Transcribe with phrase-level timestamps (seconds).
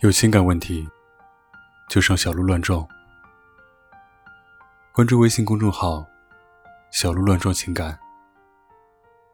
[0.00, 0.86] 有情感问题，
[1.88, 2.86] 就上小鹿乱撞。
[4.92, 6.06] 关注微信公众号
[6.92, 7.98] “小鹿乱撞情感”，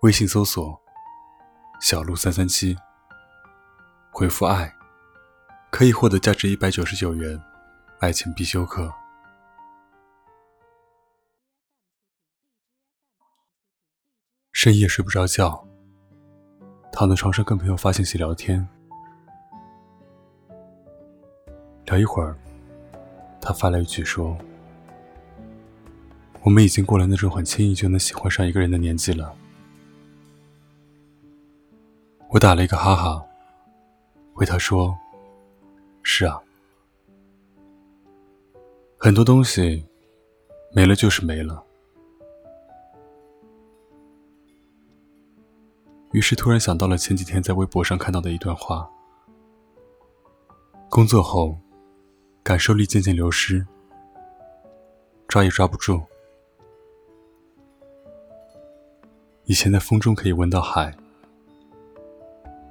[0.02, 0.80] 微信搜索
[1.82, 2.76] “小鹿三三七”，
[4.14, 4.72] 回复“爱”，
[5.68, 7.42] 可以获得价值一百九十九元
[7.98, 8.94] 爱情必修课。
[14.52, 15.66] 深夜睡不着觉，
[16.92, 18.68] 躺在床上跟朋友发信息聊天。
[21.92, 22.34] 聊一会儿，
[23.38, 24.34] 他发来一句说
[26.40, 29.36] ：“我们已经过了那种很轻易就能喜欢上一个人的年纪了。”
[32.30, 33.22] 我打了一个哈哈，
[34.32, 34.98] 回他说
[36.02, 36.40] ：“是啊，
[38.96, 39.84] 很多东西
[40.72, 41.62] 没了就是没了。”
[46.12, 48.88] 于是突然想到了前几天在微博上看到的一段话：
[50.88, 51.54] 工作后。
[52.42, 53.64] 感受力渐渐流失，
[55.28, 56.02] 抓也抓不住。
[59.44, 60.92] 以前在风中可以闻到海，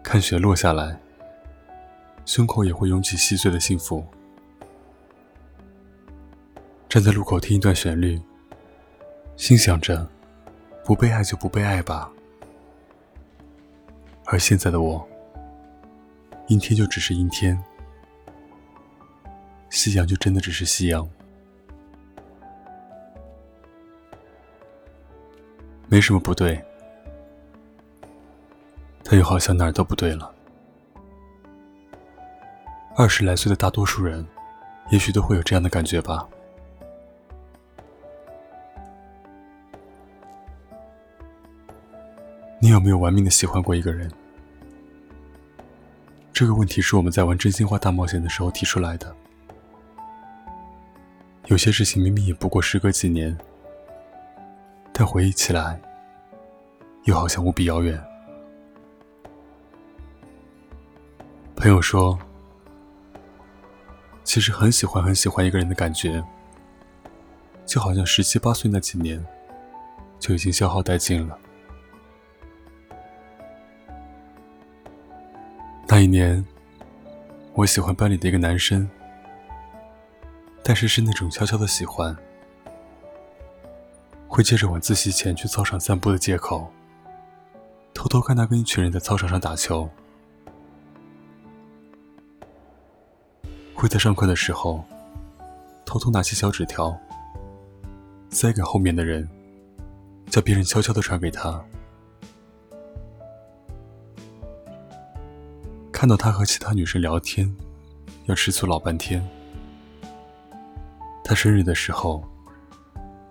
[0.03, 0.99] 看雪落下来，
[2.25, 4.05] 胸口也会涌起细碎的幸福。
[6.89, 8.21] 站在路口听一段旋律，
[9.37, 10.05] 心想着，
[10.83, 12.11] 不被爱就不被爱吧。
[14.25, 15.07] 而现在的我，
[16.47, 17.57] 阴天就只是阴天。
[19.71, 21.09] 夕阳就真的只是夕阳，
[25.87, 26.61] 没什么不对，
[29.01, 30.29] 他又好像哪儿都不对了。
[32.97, 34.27] 二十来岁的大多数人，
[34.91, 36.27] 也许都会有这样的感觉吧。
[42.59, 44.11] 你有没有玩命的喜欢过一个人？
[46.33, 49.15] 这个问题是我们在玩真心话大冒险的时候提出来的。
[51.47, 53.37] 有些事情明明也不过时隔几年，
[54.93, 55.81] 但回忆起来，
[57.03, 58.01] 又好像无比遥远。
[61.55, 62.17] 朋友说，
[64.23, 66.23] 其实很喜欢很喜欢一个人的感觉，
[67.65, 69.23] 就好像十七八岁那几年，
[70.19, 71.37] 就已经消耗殆尽了。
[75.85, 76.43] 那一年，
[77.53, 78.89] 我喜欢班里的一个男生。
[80.63, 82.15] 但是是那种悄悄的喜欢，
[84.27, 86.71] 会借着晚自习前去操场散步的借口，
[87.93, 89.89] 偷偷看他跟一群人在操场上打球；
[93.73, 94.85] 会在上课的时候，
[95.83, 96.97] 偷偷拿起小纸条，
[98.29, 99.27] 塞给后面的人，
[100.29, 101.61] 叫别人悄悄的传给他。
[105.91, 107.53] 看到他和其他女生聊天，
[108.25, 109.27] 要吃醋老半天。
[111.31, 112.21] 他生日的时候，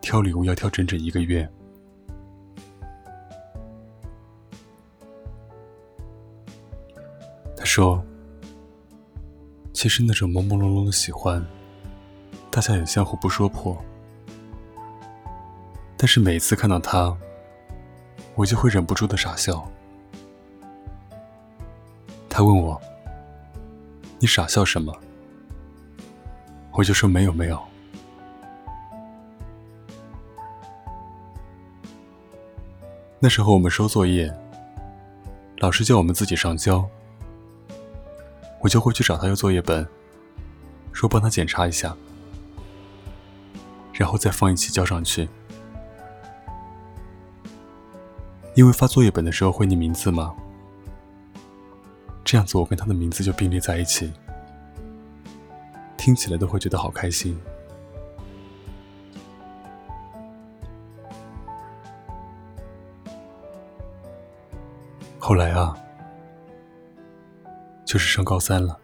[0.00, 1.46] 挑礼物要挑整整一个月。
[7.54, 8.02] 他说
[9.74, 11.44] ：“其实那种朦朦胧胧的喜欢，
[12.50, 13.76] 大家也相互不说破。
[15.98, 17.14] 但是每次看到他，
[18.34, 19.70] 我就会忍不住的傻笑。”
[22.30, 22.80] 他问我
[24.18, 24.98] ：“你傻笑什么？”
[26.72, 27.62] 我就说：“没有，没有。”
[33.22, 34.34] 那时候我们收作业，
[35.58, 36.88] 老师叫我们自己上交，
[38.60, 39.86] 我就会去找他要作业本，
[40.90, 41.94] 说帮他检查一下，
[43.92, 45.28] 然后再放一起交上去。
[48.54, 50.34] 因为发作业本的时候会念名字嘛？
[52.24, 54.10] 这样子我跟他的名字就并列在一起，
[55.98, 57.38] 听起来都会觉得好开心。
[65.30, 65.76] 后来啊，
[67.84, 68.76] 就是上高三了。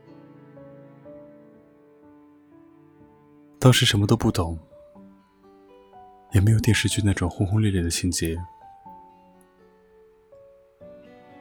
[3.58, 4.56] 当时什么都不懂，
[6.30, 8.40] 也没有电视剧那种轰轰烈烈的情节。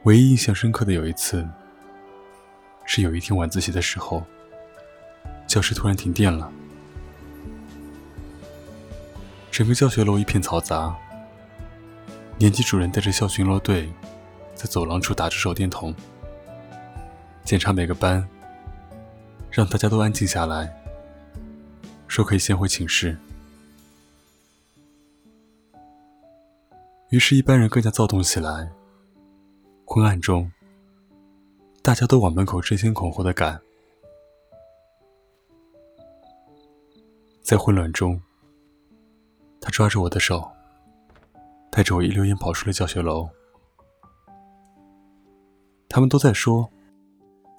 [0.05, 1.47] 唯一印象深刻的有一次，
[2.83, 4.23] 是有一天晚自习的时候，
[5.45, 6.51] 教室突然停电了，
[9.51, 10.97] 整个教学楼一片嘈杂，
[12.39, 13.87] 年级主任带着校巡逻队。
[14.55, 15.93] 在走廊处打着手电筒
[17.43, 18.25] 检查每个班
[19.51, 20.73] 让大家都安静下来
[22.07, 23.17] 说可以先回寝室。
[27.09, 28.71] 于是一班人更加躁动起来
[29.85, 30.51] 昏暗中
[31.83, 33.59] 大家都往门口争先恐后的赶。
[37.41, 38.19] 在混乱中
[39.61, 40.49] 他抓着我的手
[41.69, 43.29] 带着我一溜烟跑出了教学楼
[45.95, 46.69] 他们都在说：“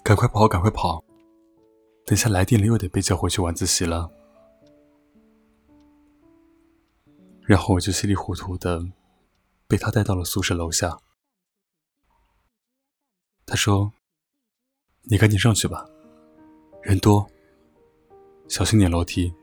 [0.05, 1.03] 赶快跑，赶快跑！
[2.05, 4.11] 等下来电了又得被叫回去晚自习了。”
[7.41, 8.85] 然后我就稀里糊涂的
[9.67, 10.99] 被他带到了宿舍楼下。
[13.43, 13.91] 他说
[15.09, 15.89] ：“你赶紧上去吧，
[16.83, 17.27] 人多，
[18.47, 19.33] 小心点楼梯。”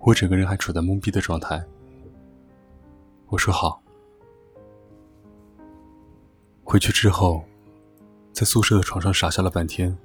[0.00, 1.66] 我整个人还处在懵逼的状态。
[3.28, 3.82] 我说好。
[6.70, 7.44] 回去之后，
[8.32, 9.98] 在宿舍的床上傻笑了半天。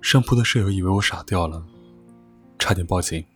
[0.00, 1.60] 上铺的舍友以为我傻掉了，
[2.60, 3.26] 差点报警。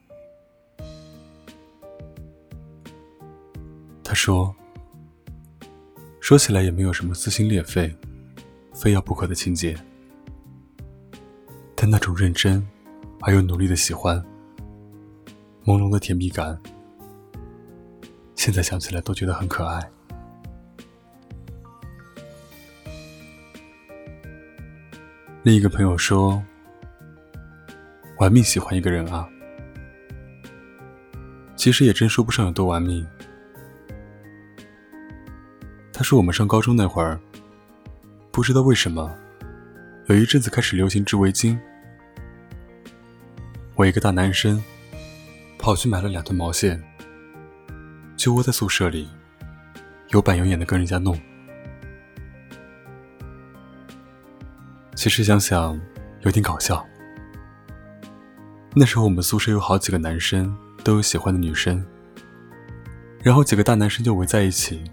[4.04, 4.54] 他说
[6.22, 7.92] ：“说起来也没有什么撕心裂肺、
[8.72, 9.76] 非要不可的情节，
[11.74, 12.64] 但那种认真
[13.22, 14.24] 而又努力的喜欢，
[15.64, 16.56] 朦胧的甜蜜感，
[18.36, 19.90] 现在想起来都觉得很可爱。”
[25.42, 26.42] 另一个朋友说
[28.20, 29.26] ：“玩命喜欢一个人啊，
[31.56, 33.06] 其实也真说不上有多玩命。”
[35.94, 37.18] 他说：“我们上高中那会儿，
[38.30, 39.16] 不知道为什么，
[40.08, 41.58] 有一阵子开始流行织围巾。
[43.76, 44.62] 我一个大男生，
[45.58, 46.78] 跑去买了两团毛线，
[48.14, 49.08] 就窝在宿舍里，
[50.08, 51.18] 有板有眼的跟人家弄。”
[55.00, 55.80] 其实想想，
[56.24, 56.86] 有点搞笑。
[58.74, 60.54] 那时候我们宿舍有好几个男生
[60.84, 61.82] 都有喜欢的女生，
[63.22, 64.84] 然后几个大男生就围在一起，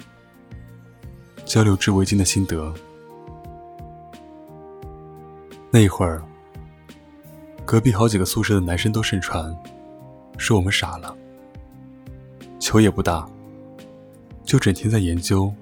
[1.44, 2.74] 交流织围巾的心得。
[5.72, 6.24] 那一会儿，
[7.66, 9.54] 隔壁好几个宿舍的男生都盛传，
[10.38, 11.14] 说我们傻了，
[12.62, 13.30] 球也不打，
[14.46, 15.54] 就整天在研究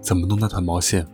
[0.00, 1.04] 怎么弄那团毛线。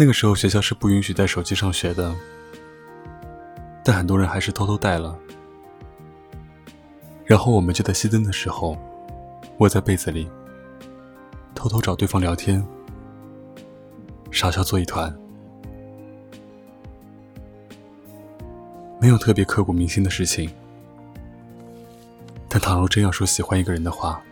[0.00, 2.14] 那个时候学校是不允许带手机上学的，
[3.82, 5.18] 但很多人还是偷偷带了。
[7.24, 8.78] 然后我们就在熄灯的时候，
[9.58, 10.30] 窝在被子里，
[11.52, 12.64] 偷偷找对方聊天，
[14.30, 15.12] 傻笑作一团。
[19.00, 20.48] 没有特别刻骨铭心的事情，
[22.48, 24.22] 但倘若真要说喜欢一个人的话，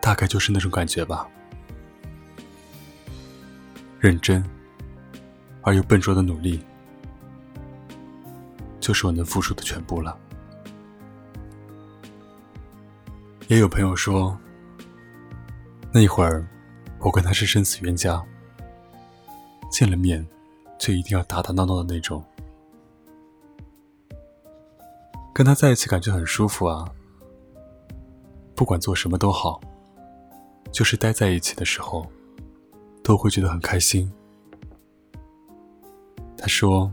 [0.00, 1.28] 大概就是那种感觉吧。
[4.02, 4.44] 认真
[5.60, 6.60] 而又笨拙的努力，
[8.80, 10.18] 就是我能付出的全部了。
[13.46, 14.36] 也有朋友说，
[15.92, 16.44] 那一会儿
[16.98, 18.20] 我跟他是生死冤家，
[19.70, 20.26] 见了面
[20.80, 22.24] 就一定要打打闹闹的那种。
[25.32, 26.90] 跟他在一起感觉很舒服啊，
[28.56, 29.60] 不管做什么都好，
[30.72, 32.04] 就是待在一起的时候。
[33.02, 34.10] 都会觉得很开心。
[36.36, 36.92] 他说：“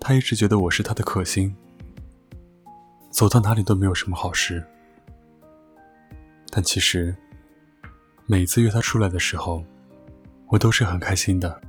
[0.00, 1.54] 他一直觉得我是他的克星，
[3.10, 4.64] 走到哪里都没有什么好事。
[6.50, 7.14] 但其实，
[8.26, 9.62] 每次约他出来的时候，
[10.46, 11.60] 我都是很开心的。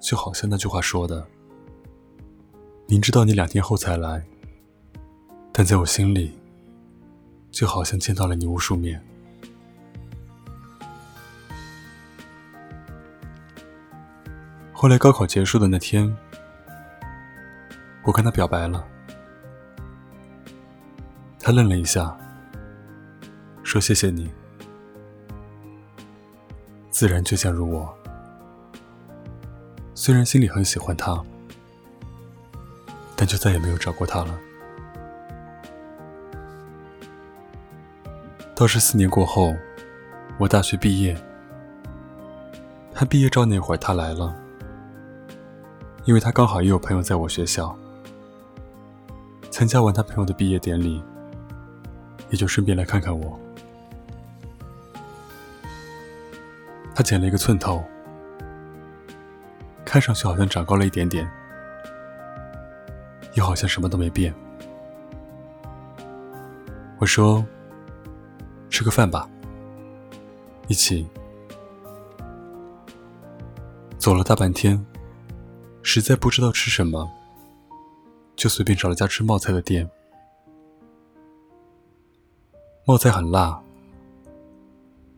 [0.00, 1.26] 就好像那句话说的
[2.88, 4.24] ：‘明知道你两天后才来，
[5.52, 6.32] 但在我心里，
[7.50, 9.02] 就好像见到了你无数面。’”
[14.78, 16.14] 后来高考结束的那天，
[18.04, 18.86] 我跟他表白了。
[21.40, 22.14] 他愣了一下，
[23.62, 24.30] 说：“谢谢你。”
[26.92, 27.90] 自然倔强如我，
[29.94, 31.24] 虽然心里很喜欢他，
[33.16, 34.38] 但就再也没有找过他了。
[38.54, 39.56] 倒是四年过后，
[40.36, 41.16] 我大学毕业，
[42.92, 44.42] 他毕业照那会儿，他来了。
[46.06, 47.76] 因为他刚好也有朋友在我学校，
[49.50, 51.02] 参加完他朋友的毕业典礼，
[52.30, 53.38] 也就顺便来看看我。
[56.94, 57.84] 他剪了一个寸头，
[59.84, 61.28] 看上去好像长高了一点点，
[63.34, 64.32] 又好像什么都没变。
[66.98, 67.44] 我说
[68.70, 69.28] ：“吃个饭吧，
[70.68, 71.04] 一起。”
[73.98, 74.86] 走了大半天。
[75.88, 77.08] 实在不知道吃什么，
[78.34, 79.88] 就随便找了家吃冒菜的店。
[82.84, 83.62] 冒菜很辣，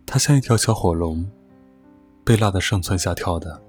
[0.05, 1.27] 它像一条小火龙，
[2.23, 3.63] 被辣得上蹿下跳的，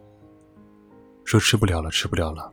[1.23, 2.51] 说吃不了了，吃不了了。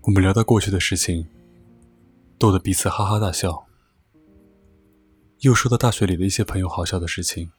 [0.00, 1.28] 我们聊到过去的事情，
[2.38, 3.66] 逗得彼此哈哈大笑。
[5.40, 7.52] 又说到大学里的一些朋友好笑的事情，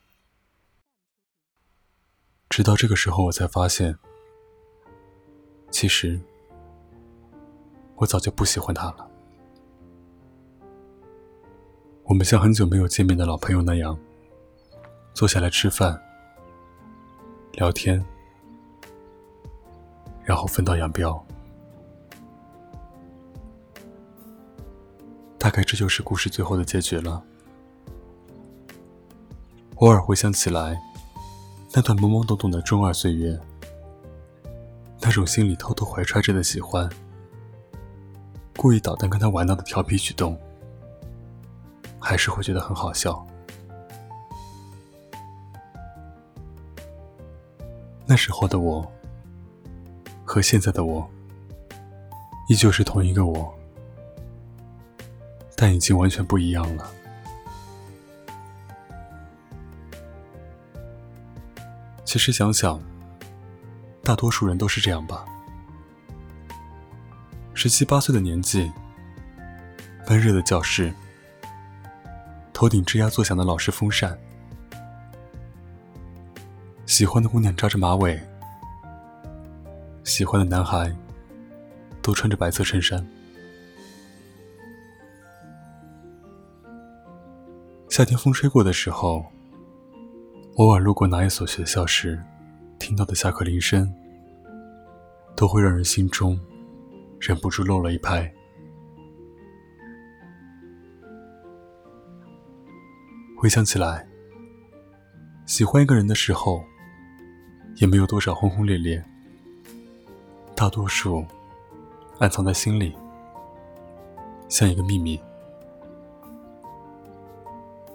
[2.55, 3.93] 直到这个时候，我才发现，
[5.71, 6.17] 其实
[7.97, 9.05] 我早就不喜欢他了。
[12.05, 13.99] 我们像很久没有见面的老朋友那样，
[15.13, 16.01] 坐下来吃饭、
[17.55, 18.01] 聊天，
[20.23, 21.21] 然后分道扬镳。
[25.37, 27.21] 大概这就是故事最后的结局了。
[29.75, 30.81] 偶尔回想起来，
[31.77, 33.37] 那段懵懵懂懂的中二岁月，
[35.01, 36.89] 那种心里偷偷怀揣着的喜欢，
[38.55, 40.39] 故意捣蛋跟他玩闹的调皮举动。
[41.99, 43.27] 还是会觉得很好笑。
[48.05, 48.89] 那时候的我
[50.23, 51.05] 和现在的我，
[52.47, 53.53] 依旧是同一个我，
[55.57, 56.89] 但已经完全不一样了。
[62.15, 62.81] 其实想想，
[64.01, 65.25] 大多数人都是这样吧。
[67.53, 68.71] 十七八岁的年纪，
[70.07, 70.93] 闷热的教室。
[72.53, 74.17] 头顶吱呀作响的老式风扇，
[76.85, 78.17] 喜欢的姑娘扎着马尾，
[80.05, 80.95] 喜欢的男孩
[82.01, 83.05] 都穿着白色衬衫。
[87.89, 89.25] 夏天风吹过的时候，
[90.55, 92.17] 偶尔路过哪一所学校时，
[92.79, 93.93] 听到的下课铃声，
[95.35, 96.39] 都会让人心中
[97.19, 98.33] 忍不住漏了一拍。
[103.37, 104.07] 回想起来，
[105.45, 106.63] 喜欢一个人的时候，
[107.75, 109.03] 也没有多少轰轰烈烈，
[110.55, 111.25] 大多数
[112.19, 112.95] 暗藏在心里，
[114.47, 115.19] 像一个秘密。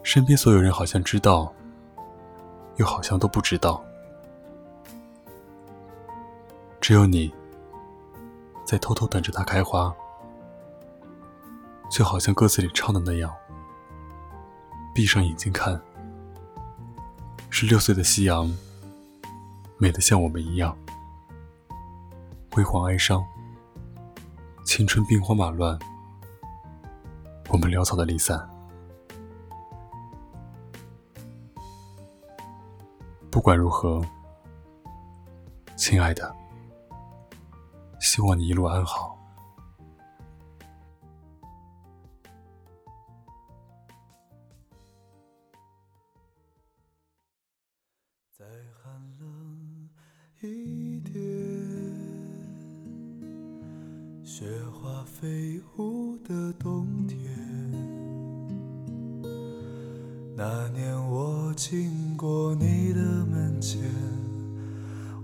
[0.03, 1.51] 身边所有人好像知道，
[2.77, 3.83] 又好像都不知道，
[6.81, 7.33] 只有你
[8.65, 9.95] 在偷偷等着它开花，
[11.91, 13.31] 就好像歌词里唱的那样。
[14.95, 15.81] 闭上眼睛看，
[17.49, 18.51] 十六岁的夕阳，
[19.79, 20.77] 美得像我们一样，
[22.51, 23.25] 辉煌哀伤，
[24.65, 25.79] 青春兵荒马乱，
[27.51, 28.49] 我们潦草的离散。
[33.41, 34.05] 不管如何，
[35.75, 36.31] 亲爱的，
[37.99, 39.17] 希望你一路安好。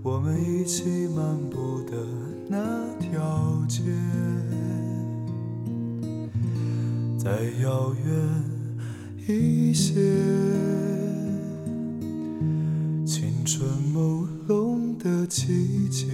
[0.09, 1.97] 我们一起漫步的
[2.47, 2.57] 那
[2.97, 3.81] 条街，
[7.17, 7.29] 再
[7.61, 8.07] 遥远
[9.27, 9.95] 一些。
[13.05, 16.05] 青春朦胧的季节，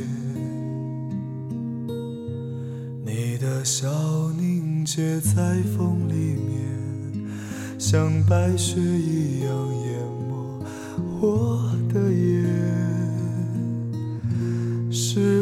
[3.05, 3.88] 你的笑
[4.31, 7.29] 凝结在风里面，
[7.77, 10.65] 像白雪一样淹没
[11.21, 11.62] 我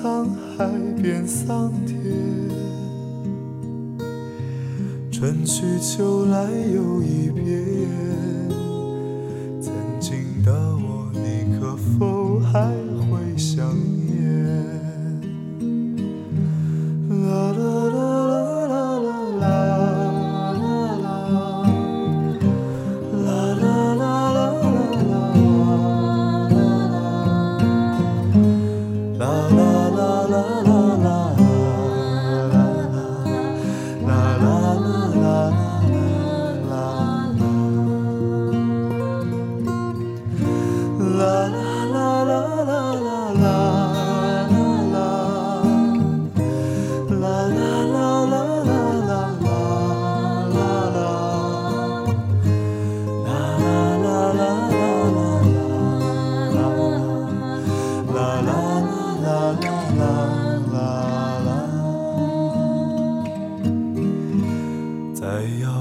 [0.00, 0.64] 沧海
[1.02, 1.98] 变桑田。
[5.10, 7.68] 春去秋来又一遍
[9.60, 12.72] 曾经的我你可否还